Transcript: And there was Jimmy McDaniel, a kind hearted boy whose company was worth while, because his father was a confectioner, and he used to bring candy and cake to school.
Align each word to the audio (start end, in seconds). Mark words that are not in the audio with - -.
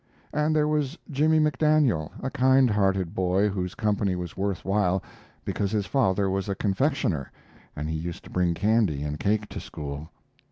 And 0.33 0.55
there 0.55 0.67
was 0.67 0.97
Jimmy 1.11 1.39
McDaniel, 1.39 2.09
a 2.23 2.31
kind 2.31 2.71
hearted 2.71 3.13
boy 3.13 3.49
whose 3.49 3.75
company 3.75 4.15
was 4.15 4.35
worth 4.35 4.65
while, 4.65 5.03
because 5.45 5.69
his 5.69 5.85
father 5.85 6.27
was 6.27 6.49
a 6.49 6.55
confectioner, 6.55 7.31
and 7.75 7.87
he 7.87 7.97
used 7.99 8.23
to 8.23 8.31
bring 8.31 8.55
candy 8.55 9.03
and 9.03 9.19
cake 9.19 9.47
to 9.49 9.59
school. 9.59 10.09